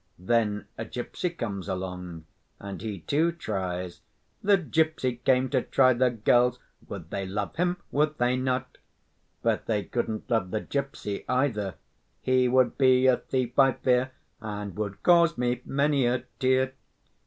Then 0.17 0.65
a 0.79 0.83
gypsy 0.83 1.29
comes 1.29 1.69
along 1.69 2.25
and 2.59 2.81
he, 2.81 3.01
too, 3.01 3.31
tries: 3.31 4.01
The 4.41 4.57
gypsy 4.57 5.23
came 5.23 5.47
to 5.51 5.61
try 5.61 5.93
the 5.93 6.09
girls: 6.09 6.57
Would 6.87 7.11
they 7.11 7.27
love 7.27 7.55
him, 7.57 7.77
would 7.91 8.17
they 8.17 8.35
not? 8.35 8.79
But 9.43 9.67
they 9.67 9.83
couldn't 9.83 10.27
love 10.27 10.49
the 10.49 10.61
gypsy 10.61 11.23
either: 11.29 11.75
He 12.19 12.47
would 12.47 12.79
be 12.79 13.05
a 13.05 13.17
thief, 13.17 13.59
I 13.59 13.73
fear, 13.73 14.09
And 14.41 14.75
would 14.75 15.03
cause 15.03 15.37
me 15.37 15.61
many 15.65 16.07
a 16.07 16.23
tear. 16.39 16.73